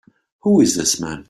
Who 0.41 0.61
is 0.61 0.75
this 0.75 0.99
man? 0.99 1.19